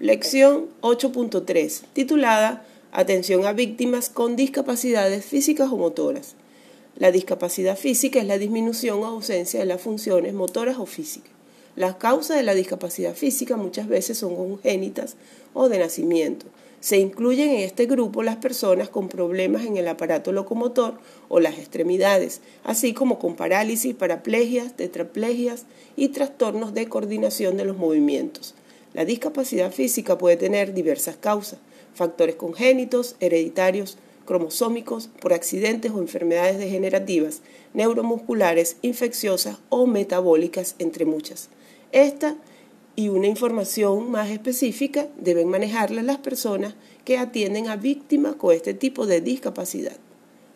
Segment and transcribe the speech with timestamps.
[0.00, 6.36] Lección 8.3, titulada Atención a víctimas con discapacidades físicas o motoras.
[6.96, 11.30] La discapacidad física es la disminución o ausencia de las funciones motoras o físicas.
[11.76, 15.16] Las causas de la discapacidad física muchas veces son congénitas
[15.52, 16.46] o de nacimiento.
[16.80, 20.94] Se incluyen en este grupo las personas con problemas en el aparato locomotor
[21.28, 27.76] o las extremidades, así como con parálisis, paraplegias, tetraplegias y trastornos de coordinación de los
[27.76, 28.54] movimientos.
[28.92, 31.60] La discapacidad física puede tener diversas causas,
[31.94, 37.42] factores congénitos, hereditarios, cromosómicos, por accidentes o enfermedades degenerativas,
[37.72, 41.48] neuromusculares, infecciosas o metabólicas, entre muchas.
[41.92, 42.36] Esta
[42.96, 48.74] y una información más específica deben manejarla las personas que atienden a víctimas con este
[48.74, 49.96] tipo de discapacidad.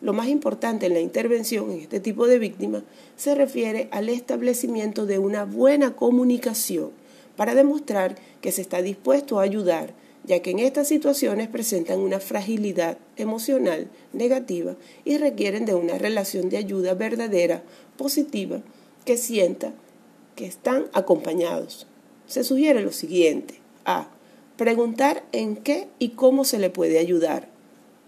[0.00, 2.82] Lo más importante en la intervención en este tipo de víctimas
[3.16, 6.90] se refiere al establecimiento de una buena comunicación
[7.36, 12.20] para demostrar que se está dispuesto a ayudar, ya que en estas situaciones presentan una
[12.20, 17.62] fragilidad emocional negativa y requieren de una relación de ayuda verdadera,
[17.96, 18.62] positiva,
[19.04, 19.72] que sienta
[20.36, 21.86] que están acompañados
[22.32, 23.60] se sugiere lo siguiente.
[23.84, 24.08] A.
[24.56, 27.48] Preguntar en qué y cómo se le puede ayudar.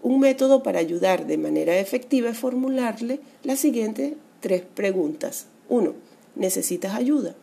[0.01, 5.47] Un método para ayudar de manera efectiva es formularle las siguientes tres preguntas.
[5.69, 5.93] 1.
[6.35, 7.35] ¿Necesitas ayuda?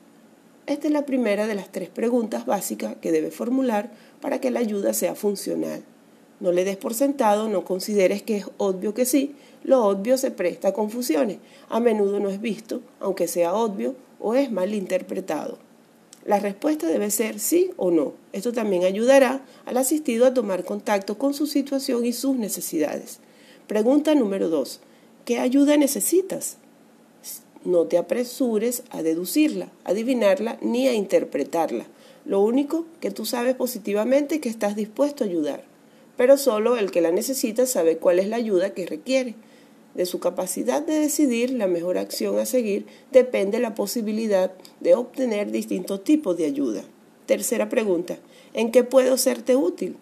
[0.66, 4.60] Esta es la primera de las tres preguntas básicas que debe formular para que la
[4.60, 5.82] ayuda sea funcional.
[6.38, 9.34] No le des por sentado, no consideres que es obvio que sí.
[9.64, 11.38] Lo obvio se presta a confusiones.
[11.68, 15.58] A menudo no es visto, aunque sea obvio, o es mal interpretado.
[16.24, 18.14] La respuesta debe ser sí o no.
[18.32, 23.18] Esto también ayudará al asistido a tomar contacto con su situación y sus necesidades.
[23.66, 24.80] Pregunta número dos.
[25.24, 26.58] ¿Qué ayuda necesitas?
[27.64, 31.86] No te apresures a deducirla, adivinarla ni a interpretarla.
[32.24, 35.64] Lo único que tú sabes positivamente es que estás dispuesto a ayudar.
[36.16, 39.36] Pero solo el que la necesita sabe cuál es la ayuda que requiere.
[39.94, 45.50] De su capacidad de decidir la mejor acción a seguir depende la posibilidad de obtener
[45.50, 46.82] distintos tipos de ayuda.
[47.26, 48.18] Tercera pregunta,
[48.54, 49.96] ¿en qué puedo serte útil?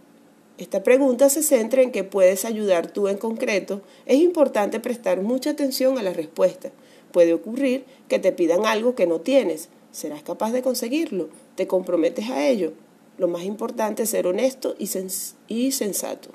[0.59, 3.81] Esta pregunta se centra en qué puedes ayudar tú en concreto.
[4.05, 6.71] Es importante prestar mucha atención a la respuesta.
[7.13, 9.69] Puede ocurrir que te pidan algo que no tienes.
[9.93, 11.29] ¿Serás capaz de conseguirlo?
[11.57, 12.73] ¿Te comprometes a ello?
[13.19, 16.31] Lo más importante es ser honesto y, sensato.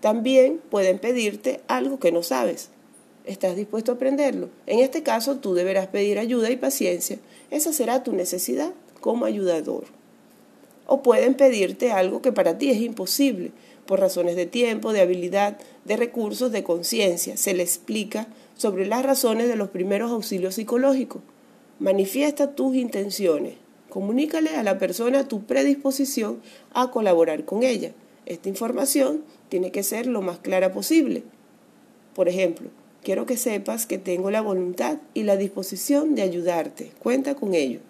[0.00, 2.70] También pueden pedirte algo que no sabes.
[3.24, 4.48] ¿Estás dispuesto a aprenderlo?
[4.66, 7.18] En este caso, tú deberás pedir ayuda y paciencia.
[7.50, 9.84] Esa será tu necesidad como ayudador.
[10.86, 13.52] O pueden pedirte algo que para ti es imposible,
[13.88, 15.56] por razones de tiempo, de habilidad,
[15.86, 17.38] de recursos, de conciencia.
[17.38, 21.22] Se le explica sobre las razones de los primeros auxilios psicológicos.
[21.78, 23.54] Manifiesta tus intenciones.
[23.88, 26.42] Comunícale a la persona tu predisposición
[26.74, 27.92] a colaborar con ella.
[28.26, 31.22] Esta información tiene que ser lo más clara posible.
[32.14, 32.68] Por ejemplo,
[33.02, 36.92] quiero que sepas que tengo la voluntad y la disposición de ayudarte.
[36.98, 37.80] Cuenta con ello.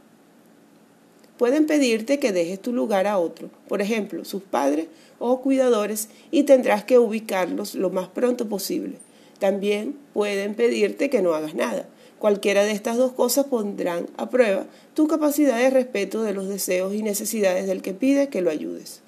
[1.39, 4.89] Pueden pedirte que dejes tu lugar a otro, por ejemplo, sus padres
[5.21, 8.97] o cuidadores, y tendrás que ubicarlos lo más pronto posible.
[9.39, 11.89] También pueden pedirte que no hagas nada.
[12.19, 16.93] Cualquiera de estas dos cosas pondrán a prueba tu capacidad de respeto de los deseos
[16.93, 19.03] y necesidades del que pide que lo ayudes.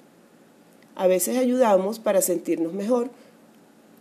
[0.95, 3.09] A veces ayudamos para sentirnos mejor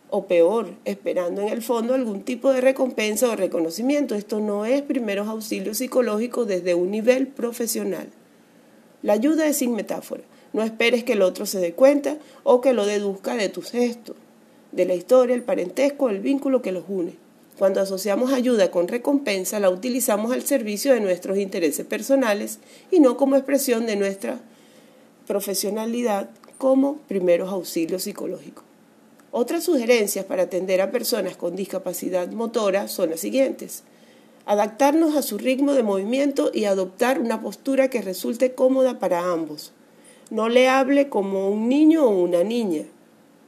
[0.08, 4.14] o peor, esperando en el fondo algún tipo de recompensa o reconocimiento.
[4.14, 8.08] Esto no es primeros auxilios psicológicos desde un nivel profesional.
[9.02, 10.22] La ayuda es sin metáfora.
[10.52, 14.16] No esperes que el otro se dé cuenta o que lo deduzca de tus gestos,
[14.72, 17.14] de la historia, el parentesco, el vínculo que los une.
[17.58, 22.58] Cuando asociamos ayuda con recompensa, la utilizamos al servicio de nuestros intereses personales
[22.90, 24.40] y no como expresión de nuestra
[25.26, 28.64] profesionalidad como primeros auxilios psicológicos.
[29.30, 33.84] Otras sugerencias para atender a personas con discapacidad motora son las siguientes.
[34.50, 39.70] Adaptarnos a su ritmo de movimiento y adoptar una postura que resulte cómoda para ambos.
[40.28, 42.82] No le hable como un niño o una niña.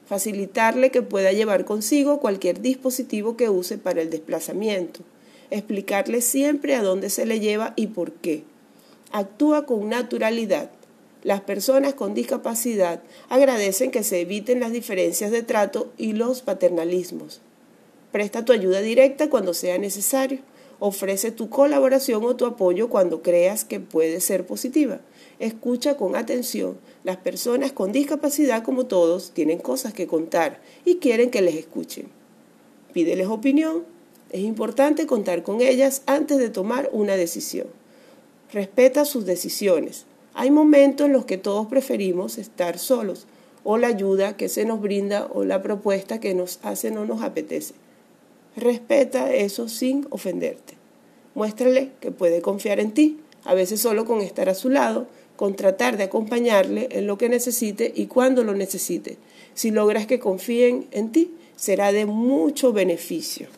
[0.07, 5.01] Facilitarle que pueda llevar consigo cualquier dispositivo que use para el desplazamiento.
[5.51, 8.45] Explicarle siempre a dónde se le lleva y por qué.
[9.11, 10.71] Actúa con naturalidad
[11.25, 17.41] las personas con discapacidad agradecen que se eviten las diferencias de trato y los paternalismos.
[18.13, 20.41] Presta tu ayuda directa cuando sea necesario.
[20.85, 24.99] Ofrece tu colaboración o tu apoyo cuando creas que puede ser positiva.
[25.39, 26.77] Escucha con atención.
[27.05, 32.09] Las personas con discapacidad, como todos, tienen cosas que contar y quieren que les escuchen.
[32.93, 33.85] Pídeles opinión.
[34.33, 37.69] Es importante contar con ellas antes de tomar una decisión.
[38.53, 43.29] Respeta sus decisiones Hay momentos en los que todos preferimos estar solos,
[43.63, 47.23] o la ayuda que se nos brinda o la propuesta que nos hace no nos
[47.23, 47.75] apetece.
[48.57, 50.75] Respeta eso sin ofenderte.
[51.35, 55.07] Muéstrale que puede confiar en ti, a veces solo con estar a su lado,
[55.37, 59.17] con tratar de acompañarle en lo que necesite y cuando lo necesite.
[59.55, 63.49] Si logras que confíen en ti, será de mucho beneficio.